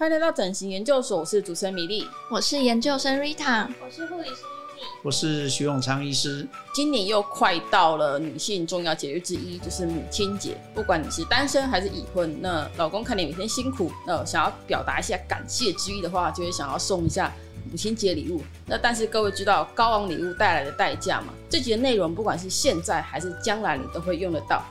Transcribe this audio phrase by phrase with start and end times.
[0.00, 6.48] 欢迎来到整形研究所，我是主持人米粒，我是研究生 Rita，我是护理师 Yumi，我是徐永昌医师。
[6.72, 10.56] 今年又快到了女性重要节日之一，就是母亲节。
[10.74, 17.30] 不管你是单身还是已婚，那老公看你每天辛苦，那想要表达一下感谢之意的话，就会想要送一下
[17.70, 18.40] 母亲节礼物。
[18.64, 21.34] 那但是各位知道高昂礼物带来的代价吗？
[21.50, 24.64] 这集的内容不管是现在还是将来，你都会用得到。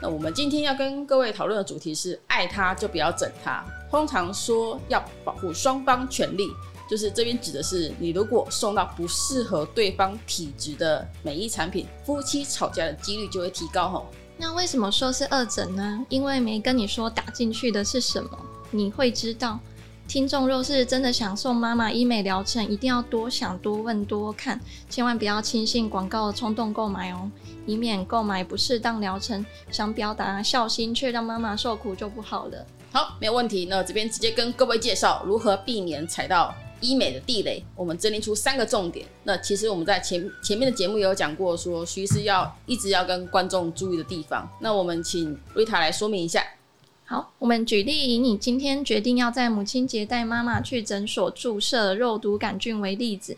[0.00, 3.64] 那我们今天要跟各位讨论的主题是：爱他就不要整他。
[3.90, 6.48] 通常说要保护双方权利，
[6.88, 14.06] 就是这边指的是你如果送到不适合对方体质的美意产品，夫妻吵架的几率就会提高吼。
[14.36, 16.04] 那为什么说是二诊呢？
[16.08, 18.30] 因为没跟你说打进去的是什么，
[18.70, 19.58] 你会知道。
[20.06, 24.58] 听众若是真的想送妈妈医美疗程，一定要多想、多问、多看，
[24.88, 27.30] 千万不要轻信广告冲动购买哦，
[27.66, 32.66] 以免购买不适当疗程，想表达孝心却让妈妈受苦就不好了。
[32.98, 33.66] 好，没有问题。
[33.70, 37.64] 那这边直接跟各位介绍如何避免踩到医美的地雷。
[37.76, 39.06] 我们整理出三个重点。
[39.22, 44.50] 那其实我们在前前面的节目也有讲过说，说徐医师要一直要跟观众注意的地方。
[44.60, 46.44] 那我们请瑞塔来说明一下。
[47.04, 53.36] 好，我们举例以你今天决定要在母亲节带妈妈去诊所注射肉毒杆菌为例子。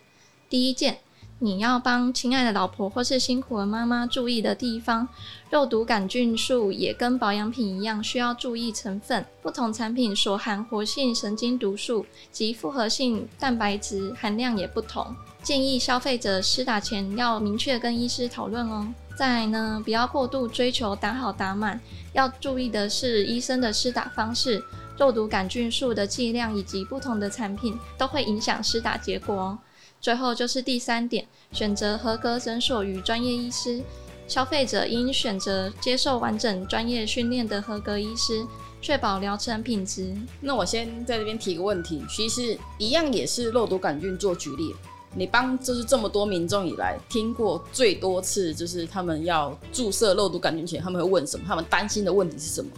[0.48, 1.00] 第一件，
[1.42, 5.08] 你要帮亲爱的老婆或是辛苦的妈妈注意的地方，
[5.48, 9.24] 肉毒杆菌素也跟保养品一样，需要注意成分。
[9.40, 18.86] 不同产品所含活性神经毒素及复合性蛋白质含量也不同，建议消费者施打前要明确跟医师讨论哦。
[19.16, 21.80] 再来呢，不要过度追求打好打满，
[22.12, 24.62] 要注意的是医生的施打方式、
[24.98, 29.58] 肉毒杆菌素的剂量以及不同的产品都会影响施打结果哦。
[30.00, 33.82] 最后就是第三点，选择合格诊所与专业医师，
[34.26, 38.46] 消费者应选择接受完整专业训练的合格医师，
[38.80, 40.14] 确保疗程品质。
[40.40, 44.74] 那我先在这边提个问题，其实一样也是肉毒杆菌做举例。
[45.12, 51.44] 你帮就是这么多民众以来听过最多次，就是他们要注射肉毒杆菌前，他们会问什么？
[51.46, 52.70] 他们担心的问题是什么？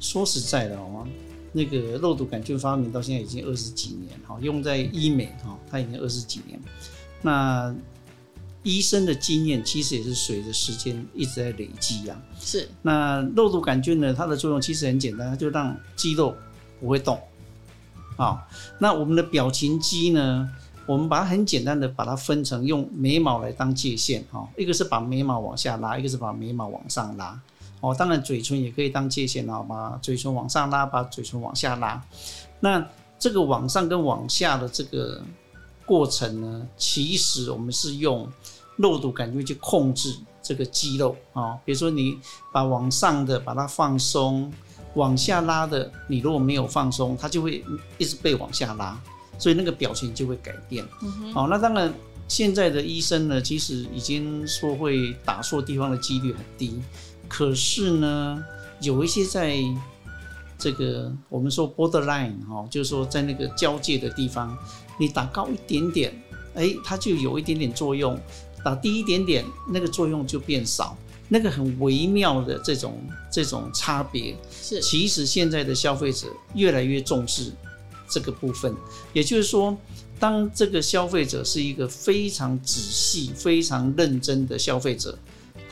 [0.00, 1.06] 说实在的，好吗？
[1.56, 6.60] 那个肉毒杆菌发明到现在已经二十几年，哈，用在医美，哈，它已经二十几年。
[7.22, 7.74] 那
[8.62, 12.22] 医生的经验其实也是随着时间一直在累积啊。
[12.38, 12.68] 是。
[12.82, 14.12] 那肉毒杆菌呢？
[14.12, 16.36] 它的作用其实很简单，它就让肌肉
[16.78, 17.18] 不会动。
[18.18, 18.46] 好，
[18.78, 20.50] 那我们的表情肌呢？
[20.86, 27.40] 我们把它很简单的把它分成用眉毛来当界限，哈，一个是把眉毛往下拉，一个是把眉毛往上拉，
[27.80, 32.02] 哦，当然嘴唇也可以当界限，好，把嘴唇往上拉，把嘴唇往下拉。
[32.60, 32.84] 那
[33.18, 35.22] 这个往上跟往下的这个
[35.84, 38.30] 过程呢，其实我们是用
[38.76, 42.18] 肉毒杆菌去控制这个肌肉啊，比如说你
[42.52, 44.52] 把往上的把它放松，
[44.94, 47.64] 往下拉的你如果没有放松，它就会
[47.98, 48.98] 一直被往下拉。
[49.38, 50.82] 所以那个表情就会改变。
[50.82, 51.92] 好、嗯哦，那当然，
[52.26, 56.80] 现在的医生呢，其实已经说会打错地方的几率很低。
[57.28, 58.44] 可是呢，
[58.80, 59.56] 有一些在
[60.58, 64.56] 这个我们说 borderline 哈、哦，就是说在那个交界的地方，
[64.98, 66.22] 你打高一点点，
[66.54, 68.16] 哎，它就有一点点作用；
[68.64, 70.96] 打低一点点，那个作用就变少。
[71.28, 77.52] 那个很微妙的这种这种差别，是其实现在的消费者越来越重视。
[78.08, 78.72] 这个部分，
[79.12, 79.76] 也就是说，
[80.20, 85.18] 当这个消费者是一个非常仔细、非常认真的消费者，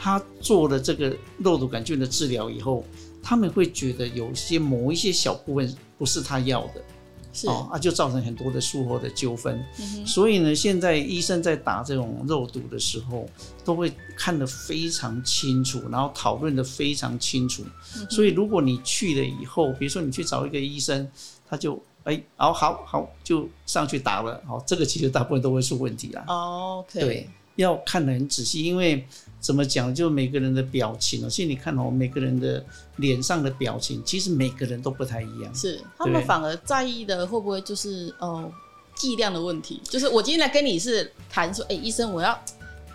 [0.04, 2.84] 他做了这个肉毒杆菌的治疗以后，
[3.22, 6.84] 他们会觉得有些某一些小部分不是他要的，
[7.32, 9.64] 是哦，啊，就造成很多的术后的纠纷。
[9.80, 10.06] 嗯。
[10.06, 13.26] 所以呢，现在医生在打这种肉毒的时候，
[13.64, 17.64] 都会看得非常清楚，然后讨论的非常清楚。
[17.96, 18.06] 嗯。
[18.10, 21.10] 所以，如果你去了以后，比如说你去找一个医生，
[21.48, 21.82] 他就。
[22.04, 24.38] 哎，好好好，就上去打了。
[24.46, 26.22] 好，这个其实大部分都会出问题啦。
[26.28, 29.06] 哦，okay，对，要看得很仔细，因为
[29.40, 32.64] 怎么讲，就每个人的表情哦，其实你看哦，每个人的
[32.96, 35.54] 脸上的表情，其实每个人都不太一样。
[35.54, 38.50] 是，他们反而在意的会不会就是哦
[38.94, 39.80] 剂量的问题？
[39.84, 42.38] 就是我今天来跟你是谈说，哎，医生，我要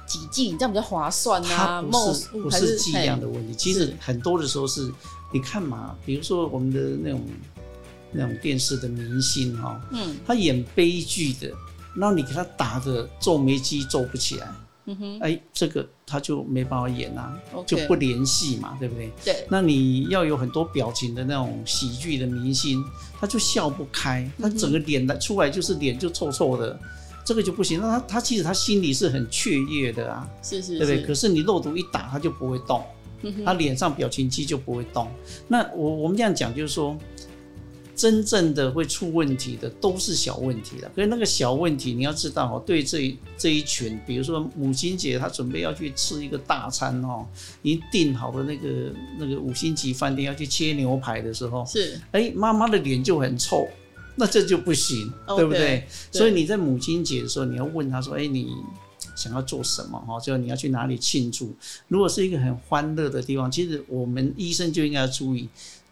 [0.05, 1.81] 几剂，你这样比较划算啊？
[1.81, 4.91] 不是不是剂量的问题，其实很多的时候是，
[5.31, 7.21] 你看嘛，比如说我们的那种。
[8.11, 11.53] 那种电视的明星哈，嗯，他演悲剧的，
[11.95, 14.47] 那你给他打的皱眉肌皱不起来，
[14.85, 19.11] 嗯哼，哎，这个他就没办法演啊，okay, 就不联系嘛，对不对？
[19.25, 19.45] 对。
[19.49, 22.83] 那你要有很多表情的那种喜剧的明星，
[23.19, 26.79] 他就笑不开，他整个脸的出来就是脸就臭臭的，
[27.25, 27.81] 这个就不行。
[27.81, 31.03] 那他他其实他心里是很雀跃的啊，是是，是，对不对？
[31.05, 32.83] 可是你肉毒一打，他就不会动，
[33.23, 35.07] 嗯、他脸上表情肌就不会动。
[35.47, 36.97] 那我我们这样讲就是说。
[37.99, 40.89] 真正的会出问题的都是小问题了。
[40.95, 47.27] 可是那个小问题，你要知道哦，对这这一群，比如说母亲节，他准备要去吃一个大餐哦，
[47.61, 53.67] 已经订好了那个那个五星级饭店要去切牛排的时候，是，哎，妈妈的脸就很臭，
[54.15, 55.59] 那这就不行，okay, 对不对？
[55.59, 55.87] 对。
[56.19, 58.55] 所以你在母亲节的时候，你要问他说，哎，你
[59.13, 59.99] 想要做什么？
[60.07, 61.53] 哈，就你要去哪里庆祝？
[61.89, 65.49] 如果是一个很欢乐的地方，其实我们医生就应该要注意。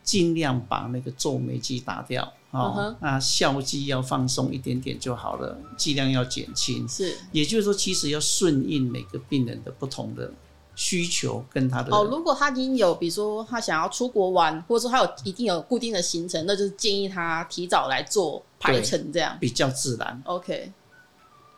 [0.08, 6.88] 尽量把那个皱眉肌打掉啊，那、uh 笑肌要放松一点点就好了，剂量要减轻。
[6.88, 10.32] 是，也就是说，其实要顺应每个病人的不同的
[10.76, 11.94] 需求跟他的。
[11.94, 20.22] 哦，如果他已经有，比如说他想要出国玩，或者说他有一定有固定的行程，那就是建议他提早来做排程，这样比较自然。
[20.24, 20.72] OK，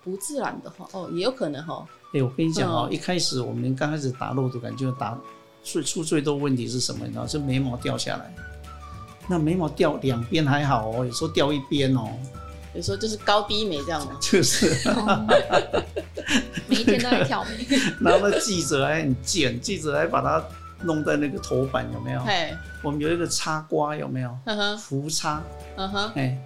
[0.04, 1.88] 不自然的话，哦，也有可能哈、哦。
[2.08, 5.16] 哎、欸，我跟你讲哦，嗯、一开始我们刚开始打肉毒杆菌打。
[5.72, 7.06] 最出最多问题是什么？
[7.06, 8.34] 你知道，是眉毛掉下来。
[9.28, 12.10] 那眉毛掉两边还好哦，有时候掉一边哦。
[12.74, 14.14] 有时候就是高低眉这样的。
[14.22, 14.70] 就是。
[16.68, 17.66] 每一天都在挑眉。
[18.02, 20.44] 然后那记者还很贱，记者还把它
[20.84, 22.22] 弄在那个头版有没有？
[22.24, 22.54] 嘿。
[22.82, 24.36] 我们有一个插瓜有没有？
[24.46, 24.78] 嗯哼。
[24.78, 25.42] 浮插。
[25.78, 26.12] 嗯哼。
[26.16, 26.38] 哎，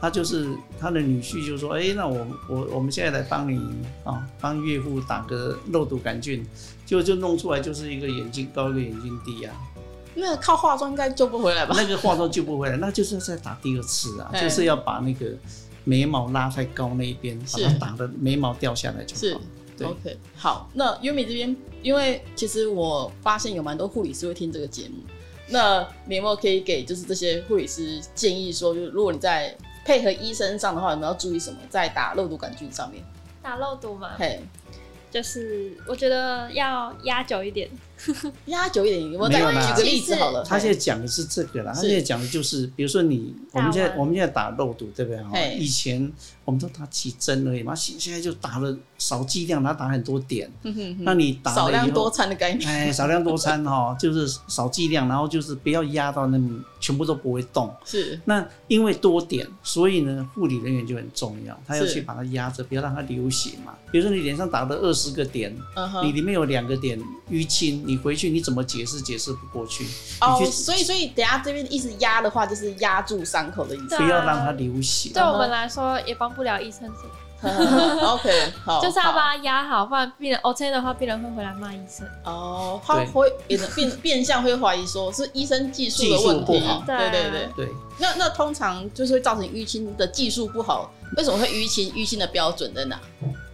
[0.00, 0.48] 他就是
[0.78, 3.60] 他的女婿就说：“哎，那我我我们现在来帮你
[4.04, 6.44] 啊，帮岳父打个肉毒杆菌。”
[6.90, 9.54] 就就弄出来就是一个眼睛高一个眼睛低啊，
[10.16, 11.72] 那靠化妆应该救不回来吧？
[11.76, 15.26] 那个化妆救不回来，那就是要再打第二次啊，就是要把那个
[15.84, 19.20] 眉毛拉太高那一边，把它打的眉毛掉下来就好。
[19.20, 19.38] 是
[19.78, 20.68] 对，OK，好。
[20.74, 24.96] 那优米这边，因为其实我发现有蛮多护理师会听这个节目，
[25.50, 29.56] 那你有没有可以给就是这些护理师建议说，就是如果你在
[29.90, 31.58] 配合医生上的话，有没有要注意什么？
[31.68, 33.02] 在打肉毒杆菌上面，
[33.42, 34.10] 打肉毒嘛？
[34.16, 34.40] 嘿。
[35.10, 37.68] 就是我觉得要压久一点，
[38.46, 39.12] 压久一点。
[39.14, 40.42] 我再举个例子好了。
[40.44, 45.22] 他现在讲的是这个啦，他现在讲的就是，比如说你，我们现在我们现在打肉毒，对不对？
[45.22, 46.10] 哈，以前
[46.44, 50.50] 我们都打几针而已嘛，现现在就打了少剂量，他打很多点。
[51.00, 52.68] 那你打少量多餐的概念。
[52.68, 57.72] 哎，少量多餐哈， 就是少剂量，然后就是不要压到那么全部都不会动。
[57.84, 58.20] 是。
[58.24, 63.74] 那因为多点，所以呢，护理人员就很重要，他要去把它压着，不要让它流血嘛。
[63.92, 66.04] 比如说你脸上打了二十个点，uh huh.
[66.04, 67.00] 你里面有两个点
[67.30, 69.84] 淤青，你回去你怎么解释解释不过去。
[70.20, 75.10] 哦，oh, 所以所以等下这边一直压的话，就是压住伤口的意思，不要让它流血。
[75.12, 76.88] 对我们来说也帮不了医生。
[77.42, 82.06] OK， 好，就是要把它压好，不然病人 OK 的话，病人会回来骂医生。
[82.24, 83.26] 哦，他会
[83.74, 86.62] 变变相会怀疑说是医生技术的问题。
[86.86, 87.68] 对对对对。
[87.98, 91.90] 那那通常就是会造成淤青的技术不好，为什么会淤青？
[91.92, 93.00] 淤青的标准在哪？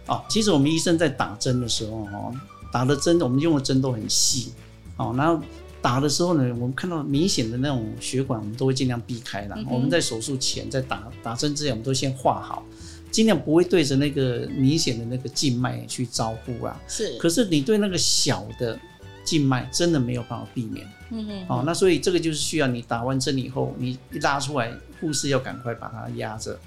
[0.07, 2.33] 哦，其实我们医生在打针的时候，哦，
[2.77, 4.51] 打的针我们用的针都很细，
[4.97, 5.41] 哦，然后
[5.81, 9.55] 打的时候呢，我们看到明显的那种血管，我们都会尽量避开了。
[9.57, 12.63] 嗯、我们在手术前在打打针之前，我们都先画好，
[13.09, 16.79] 尽量不会对着那个明显的那个静脉去招呼啊。
[16.87, 18.79] 是，可是你对那个小的
[19.23, 20.85] 静脉真的没有办法避免。
[21.09, 24.71] 嗯哼，哦，那所以这个就是需要你打完针以后，你一拉出来，
[25.01, 26.59] 护士要赶快把它压着。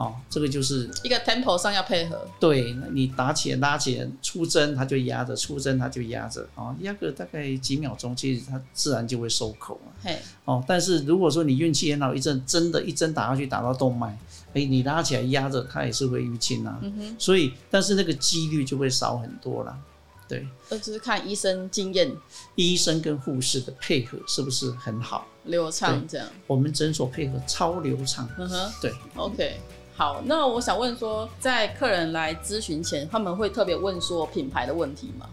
[0.00, 2.26] 哦，这个就是一个 tempo 上要配合。
[2.40, 6.48] 对，你打起来拉起来出针，它就压着；出针它就压着。
[6.54, 9.92] 哦，压个大概几秒钟，其实它自然就会收口了。
[10.02, 14.18] 嘿，哦，但是如果说你运气很好，一针真的，一针打下去打到动脉，
[14.54, 16.78] 哎，你拉起来压着，它也是会淤青啊。
[16.80, 17.16] 嗯哼。
[17.18, 19.78] 所以，但是那个几率就会少很多了。
[20.26, 22.10] 对，这只是看医生经验，
[22.54, 26.06] 医生跟护士的配合是不是很好流畅？
[26.06, 28.26] 这样，我们诊所配合超流畅。
[28.38, 29.60] 嗯哼，对，OK。
[30.00, 35.26] 好，那我想问说，在客人来咨询前，他们会特别问说品牌的问题吗？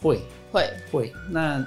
[0.00, 0.22] 会，
[0.52, 1.12] 会，会。
[1.28, 1.66] 那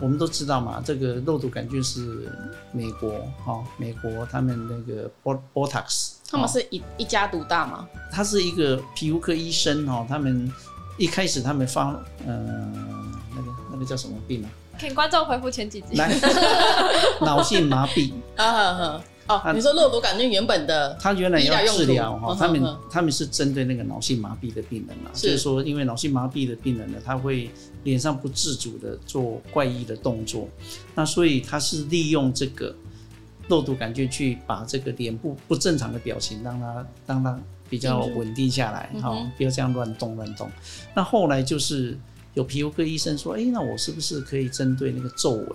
[0.00, 2.28] 我们都知道嘛，这个肉毒杆菌是
[2.72, 5.08] 美国哦，美国他们那个
[5.54, 7.88] Botox，他们是一、哦、一家独大吗？
[8.10, 10.52] 他是一个皮肤科医生哦，他们
[10.98, 11.90] 一开始他们发，
[12.26, 14.50] 嗯、呃，那个那个叫什么病啊？
[14.80, 15.96] 请观众回复前几集。
[17.22, 18.12] 脑性麻痹。
[18.34, 19.00] 啊哈哈。
[19.26, 27.50] 哦，你说肉毒杆菌原本的，它原来要治疗哈，他们他们是针对那个脑性麻痹的病人嘛，就是说，因为脑性麻痹的病人呢，他会
[27.84, 30.46] 脸上不自主的做怪异的动作，
[30.94, 32.74] 那所以他是利用这个
[33.48, 37.40] 肉毒杆菌去把这个脸部不正常的表情让他让他
[37.70, 40.50] 比较稳定下来，哈，不要这样乱动乱动。
[40.94, 41.98] 那后来就是
[42.34, 45.48] 有皮肤科医生说，哎，那我是不是可以针对那个皱纹，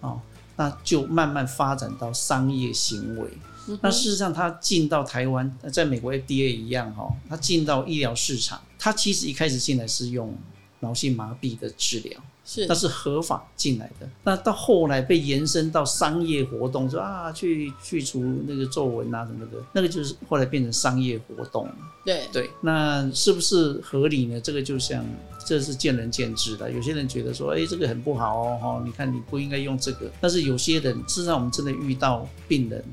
[0.00, 0.18] 啊？
[0.60, 3.30] 那就慢慢发展到商业行为。
[3.66, 10.36] 嗯、那事实上，它进到台湾，在美国 FDA 一样哈，它进到医疗市场，它其实一开始进来是用
[10.80, 12.20] 脑性麻痹的治疗。
[12.44, 14.06] 是，那是合法进来的。
[14.24, 21.66] 那到后来被延伸到商业活动，说啊，去去除那个皱纹啊什么的，那个就是后来变成商业活动。
[22.04, 24.38] 对对，那是不是合理呢？
[24.38, 25.02] 这个就像
[25.44, 26.70] 这是见仁见智的。
[26.70, 30.10] 有些人觉得说，哎，这个很不好哦，哈，你看你不应该用这个。
[30.20, 32.84] 但是有些人，事实上我们真的遇到病人，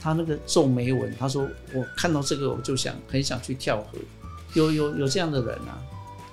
[0.00, 3.98] 他那个皱眉纹，他说我看到这个我就想很想去跳河，
[4.54, 5.80] 有有有这样的人啊，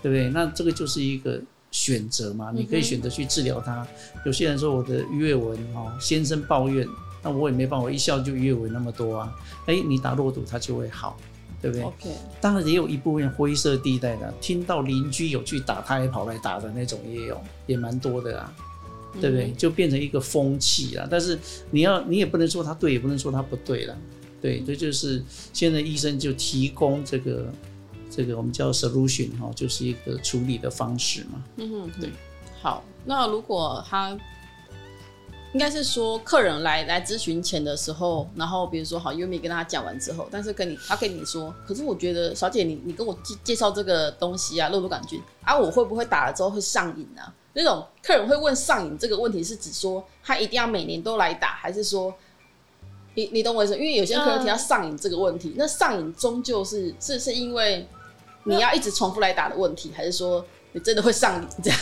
[0.02, 0.30] 对不对？
[0.30, 1.42] 那这个就是一个。
[1.72, 3.82] 选择嘛，你可以选择去治疗他。
[3.82, 6.88] 嗯、有些人说我的鱼尾纹哦，先生抱怨，
[7.22, 9.36] 那我也没办法，我一笑就鱼尾纹那么多啊。
[9.66, 11.18] 哎，你打肉毒它就会好，
[11.66, 12.18] 对不对？OK。
[12.40, 18.54] 当然也有一部分灰色地带的，听到邻居有去打，他也跑来打的那种也有，也蛮多的啊，
[19.20, 19.48] 对不对？
[19.48, 21.08] 嗯、就变成一个风气了。
[21.10, 21.40] 但是
[21.72, 23.98] 你要，你也不能说他对，也不能说他不对了。
[24.42, 27.52] 对，这就是现在医生就提供这个。
[28.08, 31.44] 这个我们叫 solution 哈，就是一个处理的方式嘛。
[31.58, 32.10] 嗯哼，对。
[32.62, 34.18] 好，那如果他
[35.56, 47.34] 应该是说客人来来咨询前的时候，然后比如说好，Yumi 跟他讲完之后，但是跟你他跟你说，可是我觉得小姐你你跟我介介绍这个东西啊，肉毒杆菌啊，我会不会打了之后会上瘾啊？
[47.54, 52.14] 那种客人会问上瘾这个问题，是指说他一定要每年都来打，还是说
[53.14, 53.76] 你你懂我意思？
[53.78, 57.88] 因为有些客人提到上瘾这个问题，那上瘾终究是是是因为。
[58.48, 61.80] 你要一直重复来打的问题，还是说你真的会上瘾这样？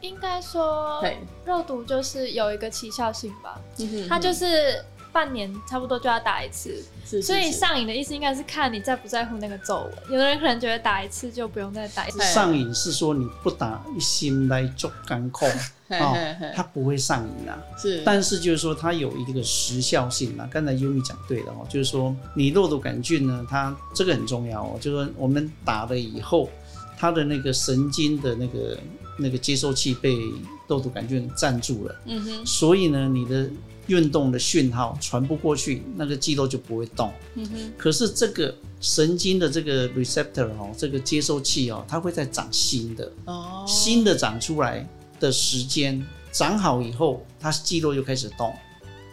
[0.00, 1.02] 应该说，
[1.44, 9.92] 肉毒就是有一个期效性吧，嗯、它就是半年差不多就要打一次，是是是，所以上瘾的意思应该是看你在不在乎那个皱纹。
[10.10, 12.20] 有的人可能觉得打一次就不用再打一次。
[12.22, 15.50] 上瘾是说你不打一心来做干控。
[15.90, 16.16] 哦，
[16.54, 20.48] 它不会上瘾啊，是，但是就是说它有一个时效性啊。
[20.48, 26.48] 刚才 Yumi 讲对了哦，就是说你肉毒杆菌呢，它这个很重要哦，就是说我们打了以后，
[26.96, 28.78] 它的那个神经的那个
[29.20, 30.18] 那个接收器被
[30.66, 33.48] 痘痘杆菌占住了，嗯哼，所以呢，你的
[33.86, 44.88] 运动的讯号传不过去，那个肌肉就不会动，嗯哼，可是这个神经的这个 receptor 哦，这个接收器哦，它会在长新的，哦，新的长出来。
[45.20, 48.50] 的时间长好以后，它肌肉又开始动，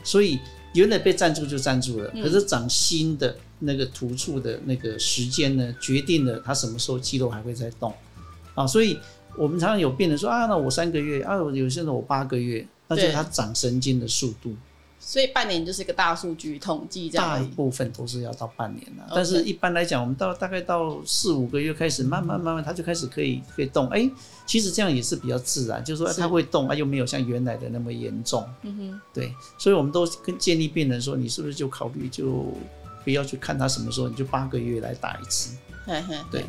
[0.05, 0.39] 所以
[0.73, 7.93] 原来被占住就占住了，可是长新的那个突触的那个时间呢，决定了它什么时候肌肉还会再动。
[8.55, 8.65] 啊。
[8.65, 8.97] 所以
[9.37, 14.55] 我们常常有病人说啊，那我三个月啊，有些人我八个月，那就是他长神经的速度。
[14.99, 19.05] 所以半年就是一个大数据统计，这样大部分都是要到半年了。
[19.13, 23.87] 但是一般来讲，我们到大概到四五个月开始，慢慢慢慢，他就开始可以可以动。
[23.89, 24.11] 哎、欸，
[24.45, 28.43] 其实这样也是比较自然，就是说他会动，啊又没有像原来的那么严重。
[28.63, 32.51] 嗯哼，对，所以我们都跟建议病人说，你是不是就考虑就
[33.03, 35.55] 不要去看他什么时候，你就八个月来打一次。
[35.85, 36.43] 嘿嘿，对，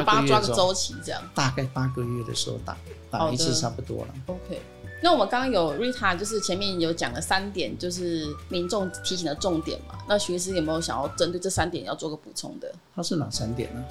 [0.00, 2.76] 八个月抓个周期这样，大概八个月的时候打
[3.10, 4.14] 打一次差不多了。
[4.26, 4.62] OK。
[5.04, 9.98] 那我们刚刚有 Rita，就是前面有讲了三点，就是民众提醒的重点嘛。
[10.08, 12.72] 那徐医师有没有想要针对这三点要做个补充的？
[12.94, 13.84] 他是哪三点呢？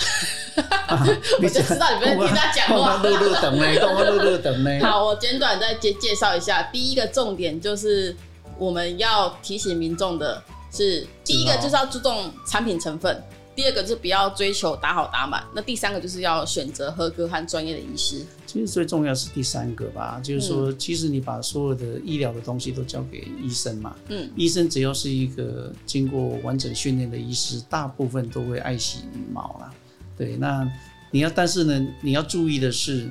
[1.43, 3.03] 我就知道你们听他讲话。
[3.03, 4.79] 路路等等呢？
[4.88, 6.63] 好，我简短再介介绍一下。
[6.72, 8.15] 第一个重点就是
[8.58, 10.41] 我们要提醒民众的
[10.72, 13.22] 是，第一个就是要注重产品成分。
[13.53, 18.25] 第二个就是不要追求打好打满，那第三个就是要选择合格和专业的医师。
[18.48, 29.74] 其实最重要是第三个吧，就是说，其实你把所有的医疗的东西都交给医生嘛，嗯，医生只要是一个经过完整训练的医师，大部分都会爱惜羽毛啦。
[30.17, 30.70] 对，那
[31.12, 33.10] 你要，但是呢，你要注意的是，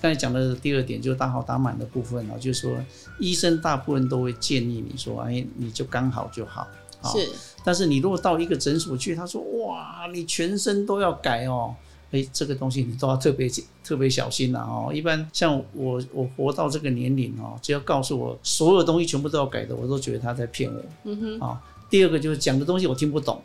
[0.00, 2.76] 刚才讲的第二点就是打好打满的部分啊，就是说，
[3.18, 6.66] 医生大部分都会建议你说，哎，你就刚好就好。
[7.08, 7.30] 是，
[7.64, 11.74] 但是你如果到一个诊所去，他说哇，你全身都要改哦，
[12.10, 13.48] 哎，这个东西你都要特别
[13.82, 14.90] 特别小心了哦。
[14.92, 20.82] 一般像我，我活到这个年龄哦，只要告诉我所有东西全部都要改的，我都觉得他在骗我。
[21.04, 21.40] 嗯哼。
[21.40, 23.42] 啊，第二个就是讲的东西我听不懂，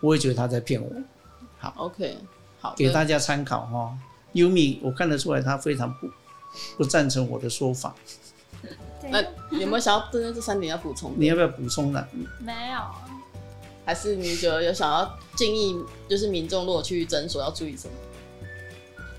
[0.00, 0.90] 我也觉得他在骗我。
[1.58, 2.16] 好，OK，
[2.60, 3.96] 好，给大家参考哈。
[4.34, 6.08] Yumi，我看得出来他非常不
[6.76, 7.94] 不赞成我的说法。
[9.02, 9.22] 那
[9.56, 11.12] 有没有想要针对这三点要补充？
[11.16, 12.04] 你要不要补充呢？
[12.40, 12.80] 没有，
[13.84, 15.78] 还是你觉得有想要建议，
[16.08, 17.92] 就是民众如果去诊所要注意什么？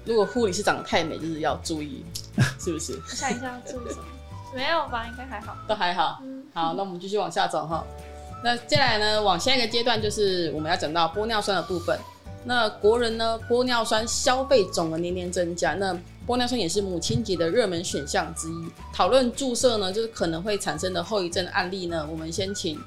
[0.06, 2.04] 如果护理师长得太美，就是要注意，
[2.60, 2.94] 是不是？
[2.94, 4.06] 我想一下要注意什么？
[4.56, 6.20] 没有吧，应该还好，都还好。
[6.24, 7.86] 嗯，好，那我们继续往下走哈。
[8.44, 12.00] 那接下来呢，往下一个阶段就是我们要讲到玻尿酸的部分。
[12.46, 15.74] 那国人呢，玻尿酸消费总额年年增加。
[15.74, 15.96] 那
[16.30, 18.68] 玻尿酸也是母亲节的热门选项之一。
[18.94, 22.80] 讨论注射呢，就是可能会产生的后遗症案例呢，我们先请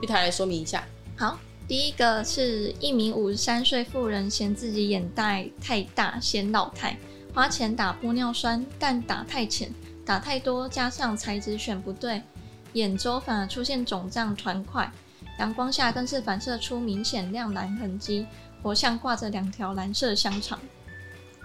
[0.00, 0.82] 玉台来说明一下。
[1.14, 6.96] 好，第一个是一名五十三岁妇人嫌自己眼袋太大，显老态，
[7.34, 9.70] 花钱打玻尿酸，但打太浅、
[10.06, 12.22] 打太多，加上材质选不对，
[12.72, 14.90] 眼周反而出现肿胀团块，
[15.38, 18.26] 阳光下更是反射出明显亮蓝痕迹，
[18.62, 20.58] 活像挂着两条蓝色香肠。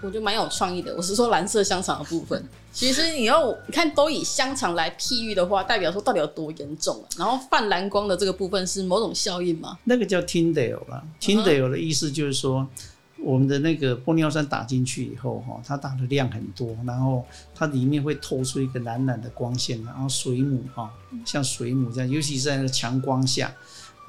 [0.02, 0.94] 我觉得蛮有创意的。
[0.96, 2.42] 我是说蓝色香肠的部分，
[2.72, 7.06] 其实你要你看都以香肠来譬喻的话，代表说到底有多严重啊？
[7.18, 9.78] 然后泛蓝光的这个部分是某种效应吗？
[9.84, 12.66] 那个叫 Tyndale 啦，Tyndale 的意思就是说，
[13.22, 20.90] 我们的那个玻尿酸打进去以后，哈，它打的量很多，然后它里面会透出一个蓝蓝的光线，然后水母哈，
[21.26, 23.54] 像水母这样，尤其是在那个强光下。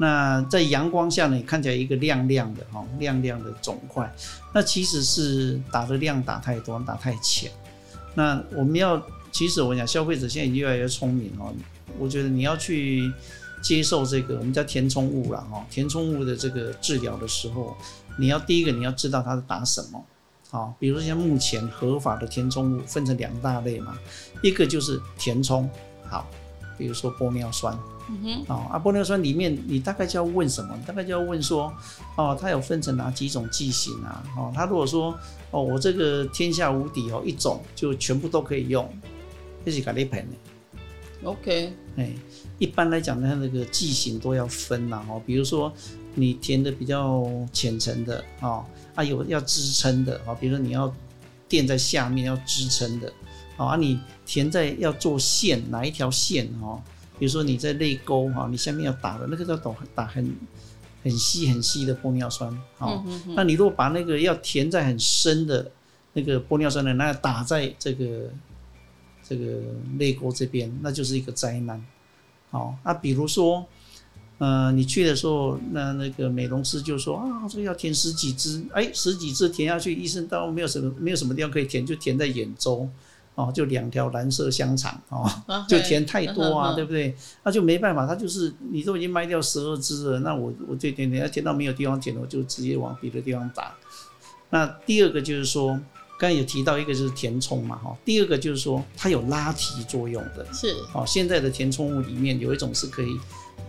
[0.02, 4.12] 那在阳光下呢，你看起来一个亮亮的哈，亮亮的肿块，
[4.52, 7.52] 那其实是打的量打太多，打太浅。
[8.16, 9.00] 那我们要，
[9.32, 11.54] 其实我讲消费者现在越来越聪明哦，
[12.00, 13.14] 我觉得你要去
[13.62, 17.78] 接受这个我们叫填充物了哈，填充物的这个治疗的时候，
[18.18, 20.04] 你要第一个你要知道它是打什么，
[20.50, 23.96] 啊，比如说像目前合法的填充物分成两大类嘛，
[24.42, 25.70] 一个就是填充，
[26.10, 26.28] 好，
[26.76, 27.78] 比如说玻尿酸。
[28.12, 30.78] 嗯哼，啊，玻尿酸里面你大概就要问什么？
[30.86, 31.74] 大概就要问说，
[32.18, 34.22] 哦，它有分成哪几种剂型啊？
[34.36, 35.18] 哦，它如果说，
[35.52, 38.88] 哦，我这个天下无敌哦，一种就全部都可以用，
[39.66, 40.28] 这是咖喱盆。
[41.24, 42.12] OK，哎，
[42.60, 45.72] 一般来讲呢，那个剂型都要分呐，哦，比如说
[46.14, 50.94] 你填的比较浅层的，哦，啊有要支撑的，哦，比如说你要
[51.48, 53.14] 垫在下面要支撑的，
[53.56, 56.82] 啊，你填在要做线哪一条线，哦。
[57.22, 60.36] 比如说你在泪沟哈，你下面要打的那个叫打打很
[61.04, 65.70] 很细很细的玻尿酸，好，那你如果把那个要填在很深的
[66.14, 68.32] 那个玻尿酸的，那打在这个
[69.22, 69.60] 这个
[70.00, 71.86] 泪沟这边，那就是一个灾难，
[72.50, 73.68] 好，那比如说，
[74.40, 82.90] 呃，你去的时候，那那个美容师就说啊，这个要填十几支，哎，十几支填下去，医生到没有什么没有什么地方可以填，就填在眼周。
[83.42, 85.68] 哦，就两条蓝色香肠哦，Okay.
[85.68, 87.16] 就填太多啊，对不对？
[87.44, 93.74] 那就没办法，他就是你都已经卖掉十二只了，那我我这填填，要填到没有地方填了，我就直接往别的地方打。
[94.50, 95.80] 那第二个就是说，
[96.20, 101.04] 刚才有提到一个就是填充嘛，哈，第二个就是说它有拉提作用的，是哦。
[101.08, 103.18] 现在的填充物里面有一种是可以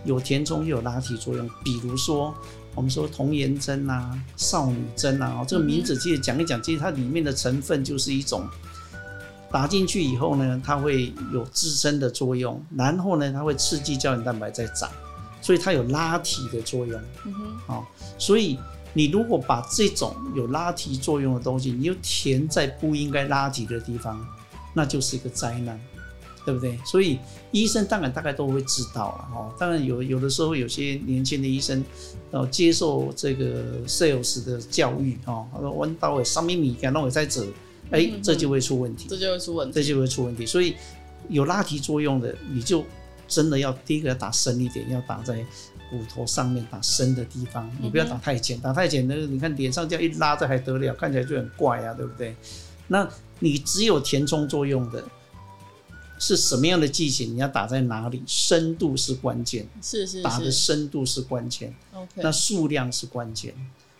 [0.05, 2.33] 有填充又有拉提作用，比如说
[2.75, 8.47] 我们说童颜针啊、少女针啊，这个名字其实讲一讲，其实它里面的成分就是一种。
[9.53, 14.89] 打进去以后呢，它会有支撑的作用，然后呢，它会刺激胶原蛋白在长，
[15.43, 16.99] 所以它有拉提的作用。
[17.23, 17.85] 嗯哼，哦，
[18.17, 18.57] 所以
[18.93, 24.25] 你如果把这种有拉提作用的东西，你又填在不应该拉提的地方，
[24.73, 25.79] 那就是一个灾难，
[26.43, 26.79] 对不对？
[26.83, 27.19] 所以
[27.51, 29.53] 医生当然大概都会知道了哦。
[29.59, 31.85] 当然有有的时候有些年轻的医生，
[32.31, 37.45] 呃，接受这个 sales 的教育哦，他说弯刀诶，上面米干弄也在这。
[37.93, 40.47] 哎、欸，这就会出问题，这就会出问题，这就会出问题。
[40.47, 40.75] 所以
[41.29, 42.83] 有拉提作用的，你就
[43.27, 45.45] 真的要第一个要打深一点，要打在
[45.91, 47.69] 骨头上面，打深的地方。
[47.79, 50.91] 你不要打太浅，打太浅那个，你看脸上这样一拉，这还得了？
[50.95, 52.35] 看起来就很怪啊，对不对？
[52.87, 55.03] 那你只有填充作用的，
[56.17, 57.31] 是什么样的剂型？
[57.35, 58.23] 你要打在哪里？
[58.25, 61.71] 深度是关键，是是是，打的深度是关键。
[61.93, 63.53] OK，那数量是关键。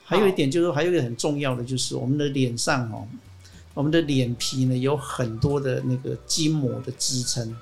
[0.04, 3.08] 还有一点就是说，还有一个很重要的就是我们的脸上哦。
[3.74, 7.56] 我们的脸皮呢，有很多的那个筋膜的支撑，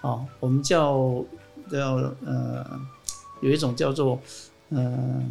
[0.00, 1.24] 哦，我们叫
[1.70, 1.94] 叫
[2.24, 2.64] 呃，
[3.40, 4.18] 有一种叫做
[4.70, 5.22] 嗯、呃，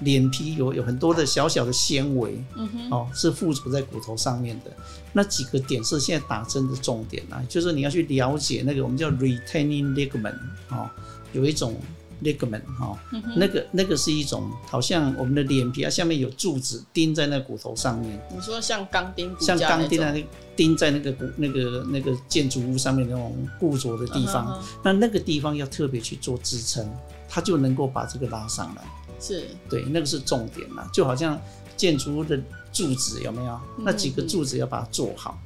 [0.00, 4.70] 脸皮有有很多的小小的纤维，嗯哼，哦，是附着在骨头上面的。
[5.12, 10.38] 那几个点是现在打针的重点啊，就是你要去了解那个我们叫 retaining ligament，
[10.70, 10.88] 哦，
[11.32, 11.74] 有一种。
[12.22, 12.98] Ligament 哈，
[13.36, 18.20] 那个那个是一种，好像我们的脸皮啊，下面有柱子钉在那骨头上面。
[18.34, 20.14] 你说像钢钉，像钢钉啊，
[20.56, 26.88] 钉在那个骨那个那个建筑物上面那种固着的地方，那那个地方要特别去做支撑，
[27.28, 28.82] 它就能够把这个拉上来。
[29.20, 31.40] 是，对，那个是重点啦，就好像
[31.76, 32.40] 建筑物的
[32.72, 33.60] 柱子有没有？
[33.78, 35.38] 那几个柱子要把它做好，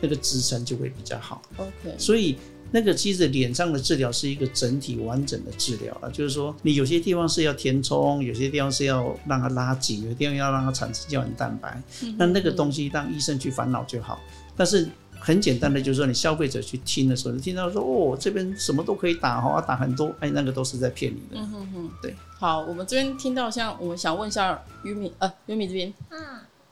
[0.00, 1.42] 那个支撑就会比较好。
[1.56, 2.36] OK，所以。
[2.70, 11.82] 那个其实脸上的治疗是一个整体完整的治疗啊，就是说你有些地方是要填充，有些地方是要让它拉紧，有些地方要让它产生胶原蛋白。
[12.16, 14.20] 那那个东西让医生去烦恼就好。
[14.56, 21.40] 但是很简单的就是说，你消费者去听的时候，你听到说哦，这边什么都可以打哈，打很多，哎，那个都是在骗你的。
[21.40, 22.14] 嗯哼哼，对。
[22.38, 26.18] 好，我们这边听到像我们想问一下于敏，呃，于敏这边，嗯，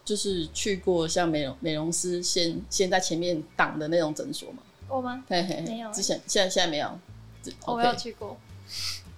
[0.05, 4.59] 就是去过像美容美容师先先在前面挡的那种诊所吗？
[4.89, 5.25] 我吗？
[5.29, 5.91] 嘿嘿，没有。
[5.93, 6.99] 之前、现在、现在没有。
[7.67, 8.37] 我没有去过。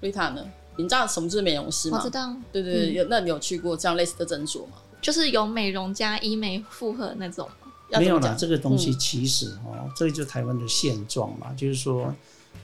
[0.00, 0.44] 瑞塔呢？
[0.76, 1.98] 你知道什么是美容师吗？
[1.98, 2.34] 我知道。
[2.52, 3.04] 对对对，有。
[3.08, 4.72] 那你有去过这样类似的诊所吗？
[5.00, 7.48] 就是有美容加医美复合那种。
[7.90, 12.14] 没有啦，这个东西其实哦，嗯、这个就是台湾的现状嘛，就是说，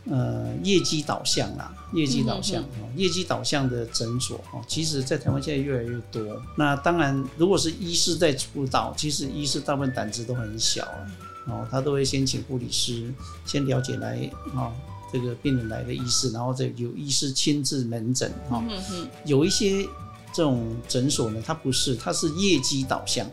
[0.04, 6.42] 呃，业绩导向啦，业绩导向哦，嗯、哼哼业绩导向的诊所哦，其实在台湾现在越来越多。
[6.58, 11.06] 那当然，如果是医师在主导，其实医师大部分胆子都很小啊，
[11.46, 13.12] 哦，他都会先请护理师
[13.44, 14.16] 先了解来
[14.54, 14.72] 啊、哦，
[15.12, 18.58] 这个病人来的医师，然后再由医师亲自门诊啊。
[18.58, 19.84] 哦嗯、有一些
[20.32, 23.26] 这种诊所呢，它不是，它是业绩导向。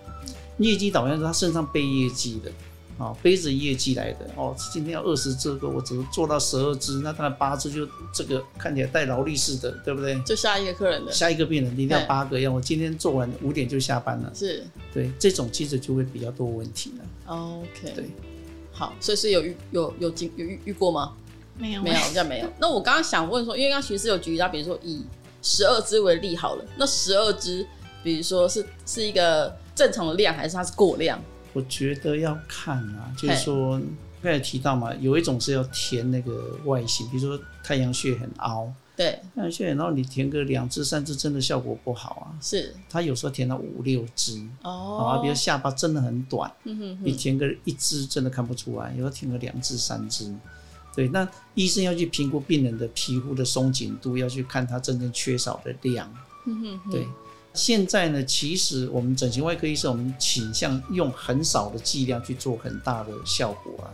[0.58, 2.52] 业绩导向是他身上背业绩的，
[3.02, 4.56] 啊，背着业绩来的哦。
[4.72, 10.22] 今天要二十只个，我只能做到十二只，那当然八只就这个看起来带劳力士的，对不对？
[10.22, 14.32] 就下一个客人的，下一个病人一定要八个，要我今天做完五点就下班了。
[14.36, 17.36] 是，对，这种其实就会比较多问题了。
[17.36, 18.06] OK，对，
[18.72, 21.14] 好，所以是有遇有有经有遇遇过吗？
[21.58, 22.48] 没有，没有，这样没有。
[22.60, 25.04] 那我刚刚想问说，因为刚刚徐师有举例到，比如说以
[25.42, 27.66] 十二只为例好了，那十二只，
[28.04, 29.52] 比如说是是一个。
[29.74, 31.20] 正常的量还是它是过量？
[31.54, 33.80] 我觉得要看啊，就是说
[34.22, 42.38] 刚才提到嘛，有一种是要填那个外形，比如说太阳穴很凹，对，太阳穴很凹，你填个两只三只，真的效果不好啊。
[42.40, 50.34] 是，他有时候填到五六只哦，啊，比如下巴真的很短，嗯哼哼，你填个一只真的看不出来，有时候填个两只三只，
[50.96, 56.08] 对，那医生要去评估病人的皮肤的松紧度，要去看他真正缺少的量，
[56.46, 57.08] 嗯哼哼，对。
[57.54, 63.92] 现在呢，其实我们整形外科医生，我们倾向用很少的剂量去做很大的效果啊，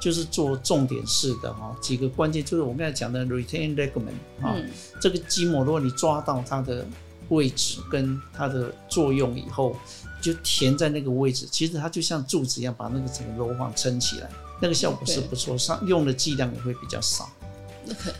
[0.00, 6.86] 就是做重点式的哈，几个关键就是我刚才讲的 retained ligament 啊，嗯、这个筋膜，如果你抓到它的
[7.28, 9.76] 位置跟它的作用以后，
[10.22, 14.30] 就填在那个位置，其实它就像柱子一样，把那个整个楼房撑起来，
[14.62, 17.30] 那个效果是不错，上用的剂量也会比较少。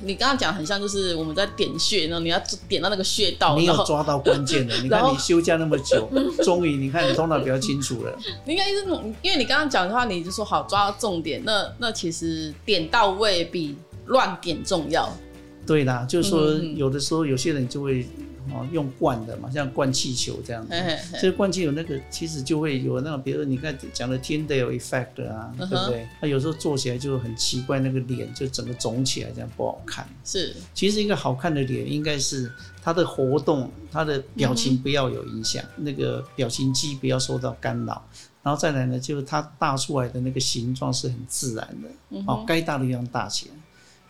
[0.02, 4.76] 你刚刚讲很像，就是我们在点穴，然后你要点到那个穴道，你有抓到关键的。
[4.82, 6.08] 你看你休假那么久，
[6.44, 8.18] 终于你看你头脑比较清楚了。
[8.44, 8.84] 你应该是，
[9.22, 15.10] 因为你刚刚讲的话，你就说好抓到重点，那那其实点到位比乱点重要。
[15.66, 18.06] 对啦，就是说有的时候有些人就会。
[18.52, 20.74] 哦，用灌的嘛，像灌气球这样子，
[21.18, 26.08] 所以灌气球那个其实就会有那种，比如说你看讲的 Tyndale effect 啊，对不对？
[26.20, 30.06] 它有时候做起来就很奇怪，那个脸就整个肿起来，这样不好看。
[30.24, 32.50] 是，其实一个好看的脸应该是
[32.82, 38.02] 它的活动，它的表情不要有影响，那个表情肌不要受到干扰，
[38.42, 43.54] 然后再来呢，就是它大出来的那个形状是很自然的，哦，该大的地方大起来。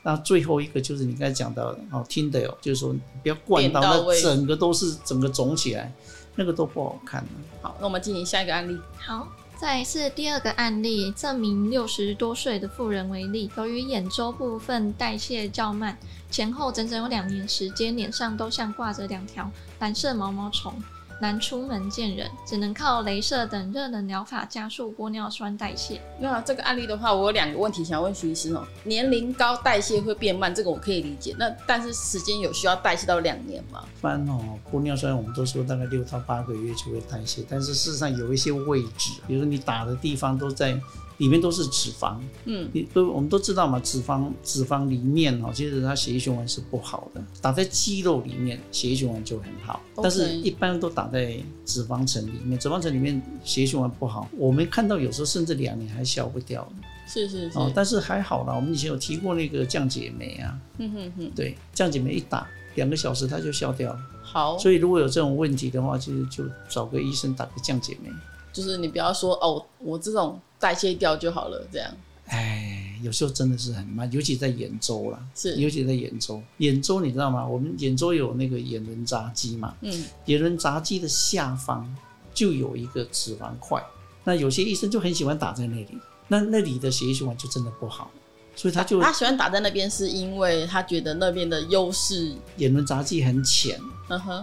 [0.06, 5.90] 那最后一个就是你刚才讲到的哦，听的哦，就是说不要灌到那整个都是整个肿起来，
[6.36, 7.24] 那个都不好看。
[7.62, 8.78] 好，那我们进行下一个案例。
[8.98, 15.98] 好，再来是第二个案例，这名六十多岁的妇人为例，由于眼周部分代谢较慢，
[16.30, 20.74] 前后整整有两年时间，脸上都像挂着两条蓝色毛毛虫。
[21.24, 25.98] 难出门见人，只能靠镭射等热能疗法加速玻尿酸代谢。
[26.20, 28.62] 那这个案例的话，我有两个问题想要问徐医师哦。
[28.84, 31.34] 年龄高代谢会变慢，这个我可以理解。
[31.38, 33.82] 那但是时间有需要代谢到两年吗？
[33.98, 40.78] 一般哦，玻尿酸我们都说大概六到八个月就会代谢，但是事实上有一些位置，比如说你打的地方都在。
[41.18, 47.22] 里面都是脂肪，嗯，你都我们都知道嘛，脂肪脂肪里面哦，其实它血液循环是不好的。
[47.40, 49.80] 打在肌肉里面，血液循环就很好。
[49.96, 54.28] 但是一般都打在脂肪层里面，脂肪层里面血液循环不好。
[54.36, 56.68] 我们看到有时候甚至两年还消不掉。
[57.06, 57.58] 是是是。
[57.58, 64.00] 哦，但是还好啦，我们以前有提过那个降解酶啊，嗯哼哼，对，降解酶一打两个小时它就消掉了。
[64.20, 68.10] 好，所以如果有这种问题的话，其实就找个医生打个降解酶。
[68.52, 70.40] 就是你不要说哦，我这种。
[70.64, 71.90] 代谢掉就好了，这样。
[72.28, 75.22] 哎，有时候真的是很慢，尤其在眼周啦。
[75.34, 76.42] 是，尤其在眼周。
[76.56, 77.46] 眼周你知道吗？
[77.46, 79.74] 我们眼周有那个眼轮匝肌嘛。
[79.82, 80.04] 嗯。
[80.24, 81.86] 眼轮匝肌的下方
[82.32, 83.78] 就有一个脂肪块，
[84.24, 88.10] 那有些医生就很喜欢打在那里，那那里的血液循环就真的不好，
[88.56, 92.34] 所以他就他喜欢打在那边，是因为他觉得那边的优势。
[92.56, 93.78] 眼轮匝肌很浅。
[94.08, 94.42] 嗯哼。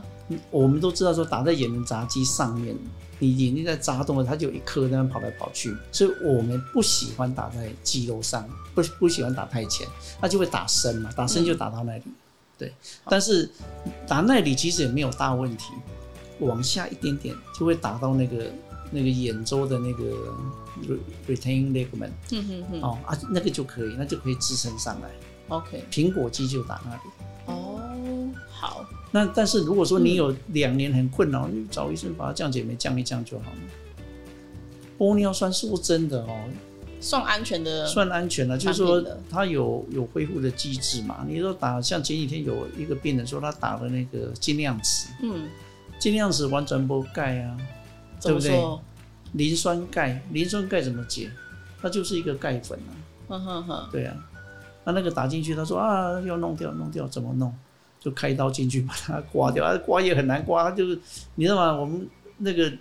[0.50, 2.76] 我们都知道说打在眼轮匝肌上面。
[3.24, 9.88] 你眼睛在眨动了，它就有一颗在那跑来跑去，所以我们不喜欢打在肌肉上，不不喜欢打太浅，
[10.20, 12.14] 那就会打深嘛，打深就打到那里，嗯、
[12.58, 12.74] 对。
[13.06, 13.48] 但是
[14.08, 15.66] 打那里其实也没有大问题，
[16.40, 18.52] 往下一点点就会打到那个
[18.90, 20.04] 那个眼周的那个
[21.28, 25.12] retaining ligament，嗯哼哼，哦啊，那个就可以，那就可以支撑上来。
[25.50, 27.02] OK，苹果肌就打那里。
[28.12, 28.86] 哦，好。
[29.12, 33.58] 那但是如果说你有两年很困扰，你找医生把它降解酶降一降就好了。
[34.98, 36.44] 玻尿酸说真的哦，
[37.00, 41.26] 算安全的，算安全了，就是说它有有恢复的机制嘛。
[41.28, 45.50] 你说打像前几天有一个病人说他打了那个晶亮瓷，嗯，
[46.00, 47.58] 晶亮瓷完全不钙啊，
[48.22, 48.62] 对不对？
[49.34, 51.32] 磷酸钙，磷酸钙怎么解？
[51.82, 52.80] 它就是一个钙粉
[53.28, 53.90] 啊。
[53.92, 54.16] 对啊，
[54.86, 57.52] 那那个打进去，他说啊，要弄掉，弄掉怎么弄？
[58.02, 61.00] 就开刀进去把它刮掉，啊，刮也很难刮，它就是
[61.36, 61.80] 你知道吗？
[61.80, 62.10] 我们
[62.40, 62.74] 那个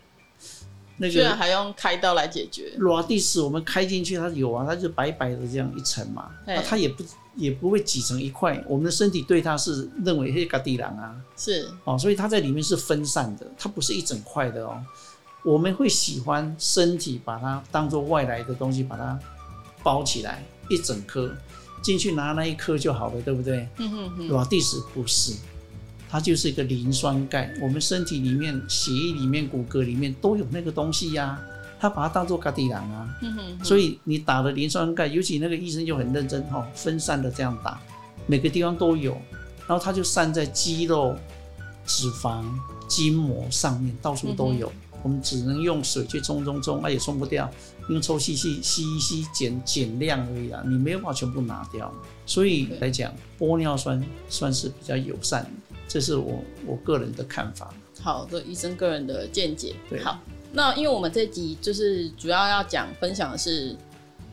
[0.96, 2.72] 那个，居然还用开刀来解决。
[2.78, 7.04] 螺蒂斯我们开进去，它有啊，它就白白的这样一层嘛，那它也不
[7.36, 8.64] 也不会挤成一块。
[8.66, 14.82] 我们的身体对它是认为黑咖地狼啊，是哦，所以它在里面是分散的，它不是一整块的哦。
[15.42, 19.18] 我们会喜欢身体把它当做外来的东西把它
[19.82, 21.30] 包起来，一整颗。
[21.82, 23.68] 进去拿那一颗就好了，对不对？
[23.78, 24.28] 嗯哼哼。
[24.30, 25.34] 瓦地斯不是，
[26.08, 27.52] 它就是一个磷酸钙。
[27.60, 31.40] 我们身体里面、血液里面、骨骼里面都有那个东西呀、啊。
[31.80, 33.08] 它把它当做咖地朗啊。
[33.22, 33.64] 嗯哼哼。
[33.64, 37.80] 所以你打了磷酸钙，尤其那个医生就很认真哈，分散的这样打，
[38.26, 39.12] 每个地方都有，
[39.66, 41.16] 然后它就散在肌肉、
[41.86, 42.44] 脂肪、
[42.86, 44.68] 筋膜上面，到处都有。
[44.68, 47.50] 嗯我们只能用水去冲冲冲，它也冲不掉，
[47.88, 51.92] 用抽吸器吸一吸，减减量而已啊，你没有办法全部拿掉。
[52.26, 55.50] 所以来讲，玻尿酸算是比较友善，
[55.88, 57.72] 这是我我个人的看法。
[58.00, 59.74] 好的，医生个人的见解。
[59.88, 60.18] 对，好，
[60.52, 63.76] 那因为我们这集就是主要要讲分享的是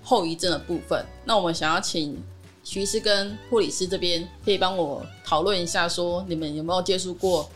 [0.03, 2.17] 后遗症的部分，那我们想要请
[2.63, 7.49] 徐医师跟护理师这边可以帮我讨论一下，说你们有没有接触过？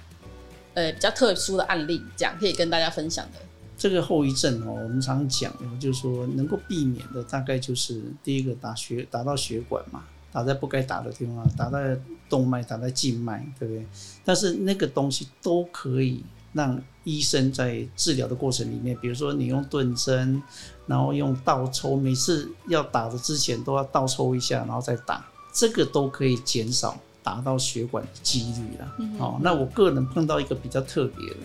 [0.73, 3.39] 呃，比较特殊的案例，这样可以跟大家分享的。
[3.77, 13.85] 这个后遗症哦，我们常讲，就是说能够避免的，大概就是第一个打血打到血管嘛，打在不该打的地方，打在动脉，打在静脉，对不对？
[14.23, 20.41] 但是那个东西都可以让医生在治疗的过程里面，比如说你用钝针，
[20.85, 26.97] 然后用倒抽，每次要打的之前都要倒抽一下，然后再打，这个都可以减少。
[27.23, 31.37] 打到血管的几率啦，嗯，哦，那我个人碰到一个比较特别的，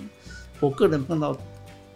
[0.59, 1.37] 我个人碰到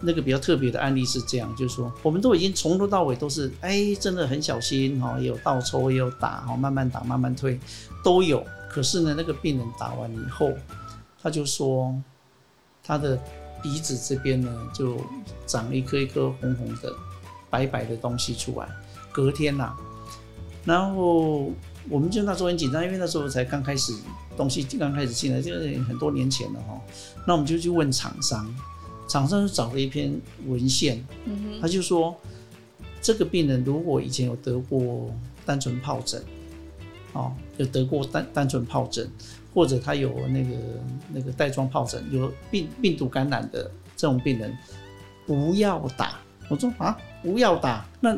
[0.01, 7.59] 那个比较特别的案例是这样，就是说，我们都已经从头到尾都是，哎，真的很小心哈，也有倒抽，也有打，哈，慢慢打，慢慢推，
[8.05, 8.45] 都有。
[8.69, 10.53] 可是呢，那个病人打完以后，
[11.23, 11.95] 他就说，
[12.85, 13.19] 他的
[13.62, 14.97] 鼻子这边呢，就
[15.47, 16.93] 长了一颗一颗红红的、
[17.49, 18.69] 白白的东西出来。
[19.11, 19.75] 隔天呐，
[20.66, 21.51] 然后。
[21.90, 23.92] 我们就那时候很紧张，因为那时候才刚开始，
[24.37, 26.81] 东西刚开始进来，这个很多年前了哈。
[27.26, 28.46] 那我们就去问厂商，
[29.09, 31.05] 厂商就找了一篇文献，
[31.61, 32.16] 他就说，
[33.03, 35.12] 这个病人如果以前有得过
[35.44, 36.22] 单纯疱疹，
[37.12, 39.11] 哦，有得过单单纯疱疹，
[39.53, 40.57] 或者他有那个
[41.12, 44.57] 那个带状疱疹，有病病毒感染的这种病人，
[45.26, 46.20] 不要打。
[46.48, 48.16] 我说啊，不要打，那。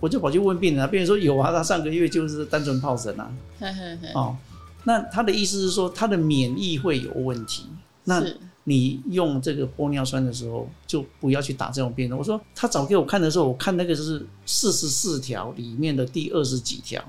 [0.00, 3.30] 我就跑去问病人啊，病人说有啊，他上个月就是单纯疱疹啊。
[4.14, 4.36] 哦，
[4.84, 7.66] 那他的意思是说他的免疫会有问题。
[8.04, 8.22] 那
[8.64, 12.16] 你用这个玻尿酸的时候，就不要去打这种病人。
[12.16, 17.02] 我说他找给我看的时候，我看那个就是四十四条里面的第二十几条，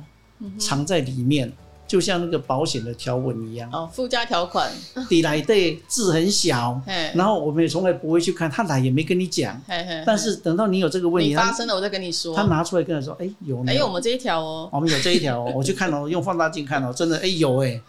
[0.58, 1.52] 藏在里面。
[1.88, 3.69] 就像那个保险的条文一样。
[3.71, 4.71] 哦，附加条款，
[5.08, 6.80] 底来的字很小，
[7.13, 9.62] 然后我们也从来不会去看，他来也没跟你讲，
[10.06, 17.82] 但是等到你有这个问题，发生了我再跟你说，他拿出来跟他说，哎、欸、有，哎、欸、我们这一条哦，我们有这一条哦， 我去看哦，用放大镜看哦，真的哎、欸、有哎，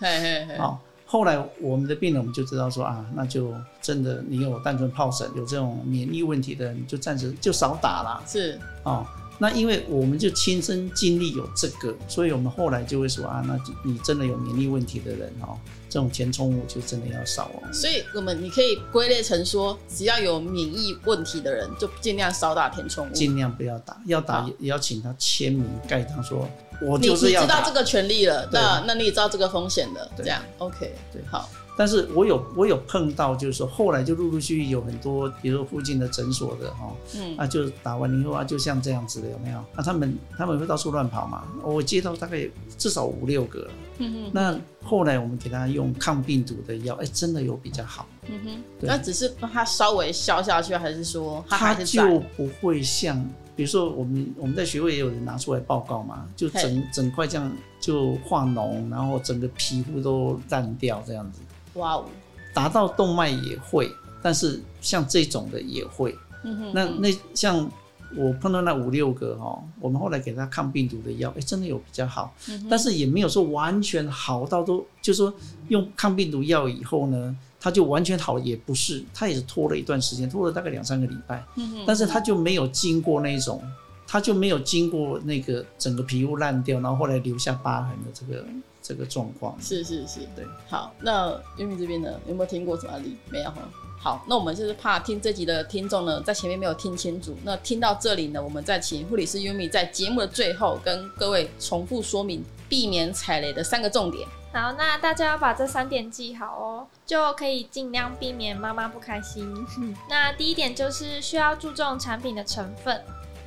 [0.58, 8.58] 好，后来我们的病人我们就知道说啊，那就真的你有单纯疱疹，有这种免疫问题的，你就暂时就少打了，是。
[8.82, 9.06] 哦。
[9.38, 15.58] 那因为我们就亲身经历有这个，所以我们后来就会说啊，那你真的有免疫问题的人哦，
[15.90, 17.72] 这种填充物就真的要少哦。
[17.72, 26.48] 所以我们你可以归类成说，只要有免疫问题的人，就尽量少打填充物，尽量不要打，要打也要请他签名盖章说，
[26.80, 27.42] 我就是要。
[27.42, 31.48] 你知道这个权利了，那那你也知道这个风险了，这样 OK 对，好。
[31.76, 39.58] 但是我有我有碰到，就是说后来就陆陆续续有很多，比如说附近的诊所的哈，嗯，啊就打完以后啊，就像这样子的有没有？
[39.74, 44.30] 啊他们他们会到处乱跑嘛，我接到大概至少五六个了，嗯哼。
[44.32, 48.62] 那后来我们给他用抗病毒的药，哎、欸，真的有比较好，嗯哼。
[48.80, 53.22] 那只是让他稍微消下去，还是说他就不会像，
[53.54, 61.42] 比如说我们我们在学会也有人拿出来报告嘛，就整整块这样就化脓，然后整个皮肤都烂掉这样子。
[61.76, 62.04] 哇哦，
[62.52, 63.90] 达到动脉也会，
[64.22, 66.16] 但是像这种的也会。
[66.42, 67.68] 嗯哼，那那像
[68.16, 72.32] 我碰到那五六个哈，我们后来给他抗病毒的药，哎，真的有比较好，
[72.70, 75.34] 但是也没有说完全好到都，就是说
[75.68, 81.44] 用抗病毒药以后呢，他就完全好，也不是，他也是拖了一段时间，拖了大概两三个礼拜。
[81.84, 83.60] 但是他就没有经过那种，
[84.06, 88.44] 他就没有经过那个整个皮肤烂掉，然后后来留下疤痕的这个。
[88.86, 90.46] 这个状况是是是，对。
[90.68, 93.16] 好，那玉米这边呢，有没有听过什么案例？
[93.30, 93.56] 没有哈。
[93.98, 97.36] 好，那我们就是怕听这集的听众呢，在前面没有听清楚。
[97.42, 104.28] 那听到这里呢，我们再请护理师 Yumi 在节目的最后跟各位重复说明避免踩雷的三个重点。
[104.52, 109.52] 好，那大家要把这三点记好哦，就可以尽量避免妈妈不开心。
[110.08, 113.02] 那第一点就是需要注重产品的成分。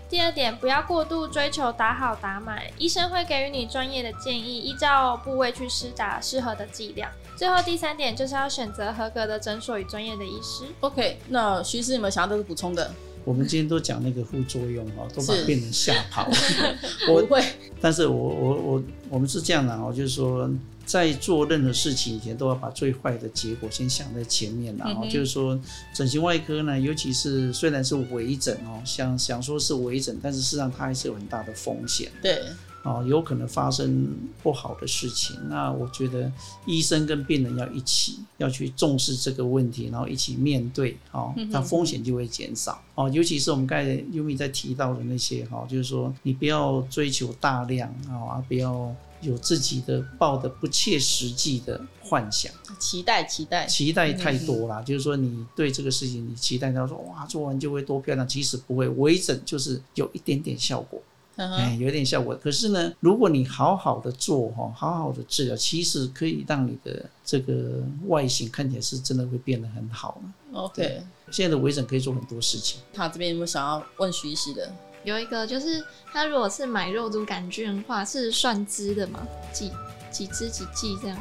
[0.10, 7.12] 第二点，不要过度追求打好打满，医生会给予你专业的建议，依照部位去施打适合的剂量。
[7.36, 10.66] 最后第三点就是要选择合格的诊所与专业的医师。
[10.80, 12.92] OK，那徐医师有没有想要都是补充的？
[13.24, 16.34] 我们今天都讲那个副作用哈，都把病人吓跑了。
[17.08, 17.44] 我不会，
[17.80, 20.50] 但是我我我我们是这样的哦，就是说。
[20.90, 25.58] 在做任何事情以前，都要把最坏的结果先想在前面，然后就是说，
[25.94, 32.12] 整形外科呢，尤其是虽然是微整哦，想想说是微整，但是事实上它还是有很大的风险。
[32.24, 32.42] 对，
[32.82, 34.08] 哦，有可能发生
[34.42, 35.38] 不好的事情。
[35.48, 36.32] 那我觉得
[36.66, 42.82] 医生跟病人要一起要去重视这个问题，然后一起面对，哦，那风险就会减少。
[42.96, 48.92] 哦，尤其是我们刚才 Yumi 在提到的那些，哈，就是说你不要追求大量啊，不要。
[49.22, 54.82] 有自己的抱的不切实际的幻想，期待期待期待太多啦。
[54.82, 58.88] 就是说，你对这个事情你期待他说哇，做完就会多漂亮，其实不会。
[58.90, 61.02] 微整就是有一点点效果，
[61.36, 61.56] 哎、uh huh.
[61.56, 62.36] 欸，有一点效果。
[62.36, 70.22] 可是呢，如果你好好的做哈，好好的治疗，其实可以让你的这个外形看起来是真的会变得很好。
[70.54, 72.80] OK，现在的微整可以做很多事情。
[72.94, 74.74] 他这边有没有想要问徐医师的？
[75.04, 79.20] 有一个就是，他如果是买肉毒杆菌的话，是算支的吗？
[79.54, 79.72] 几
[80.12, 81.18] 几支几剂这样？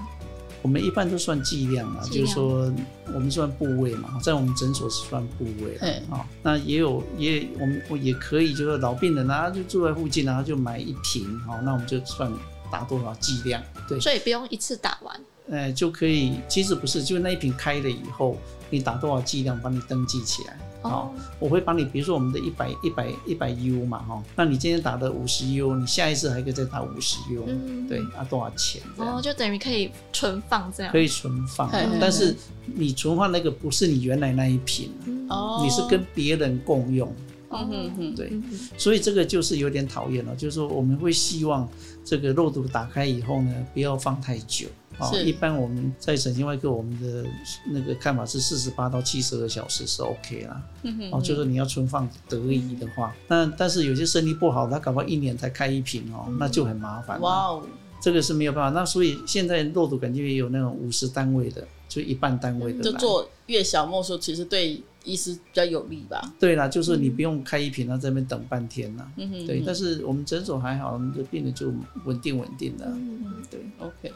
[0.60, 2.72] 我们一般都算剂量啊，量就是说
[3.14, 5.78] 我们算部位嘛，在我们诊所是算部位啊。
[5.80, 6.02] 嘿
[6.42, 12.32] 那也有也我们我也可以，就是老病人啊，就住在附近，然后就买一瓶，好，那我们就算
[12.72, 13.62] 打多少剂量。
[13.88, 15.20] 对，所以不用一次打完。
[15.48, 18.36] 呃，就可以，其实不是，就是那一瓶开了以后，
[18.68, 20.58] 你打多少剂量，帮你登记起来。
[20.80, 27.44] 好，我会帮你，比如说我们的一百一百一百 U 嘛，哈，那你今天打的五十 U，你下一次还可以再打五十 U，
[27.88, 28.80] 对，啊，多少钱？
[28.96, 30.92] 哦，就等于可以存放这样。
[30.92, 31.68] 可以存放，
[32.00, 34.90] 但是你存放那个不是你原来那一瓶，
[35.28, 37.12] 哦，你是跟别人共用，
[37.50, 38.32] 嗯嗯嗯，对，
[38.76, 41.68] 所以这个就是有点讨厌了，就是说我们会希望
[42.04, 44.68] 这个肉毒打开以后呢，不要放太久。
[44.98, 47.24] 哦，一般我们在神经外科，我们的
[47.66, 50.62] 那个看法是四十八到七十二小时是 OK 啦。
[50.82, 57.20] 嗯哼，哦，就是你要存放得宜的话，那但是有些身体不好，他搞不好一年才开一瓶哦，那就很麻烦。
[57.20, 57.62] 哇哦，
[58.00, 58.80] 这个是没有办法。
[58.80, 62.82] 那所以现在肉毒杆菌也有那种五十单位的，就一半单位的。
[62.82, 64.82] 就做越小莫数，其实对。
[65.08, 66.20] 医师比较有利吧？
[66.38, 69.10] 对啦，就是你不用开一瓶，然后在那边等半天呐。
[69.16, 69.62] 嗯哼，对。
[69.66, 71.72] 但是我们诊所还好，我们的病人就
[72.04, 72.84] 稳定稳定的。
[72.86, 74.12] 嗯嗯，对，OK。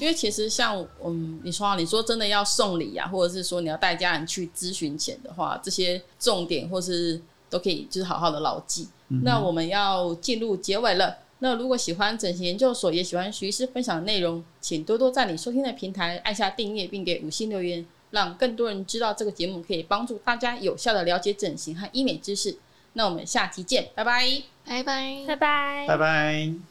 [0.00, 8.88] 因为其实像嗯，你说你说真的要送礼呀，或者是说你要带家人去咨询前的话，这些重点或是都可以就是好好的牢记。
[9.22, 11.18] 那我们要进入结尾了。
[11.40, 17.84] 那如果喜欢整形研究所，也喜欢徐医师分享的内容，请多多在你收听的平台按下订阅，并给五星留言。
[18.10, 22.56] 让更多人知道这个节目可以帮助大家有效的了解整形和医美知识。
[22.94, 26.69] 那我们下期见，拜拜，拜拜，拜拜，拜拜。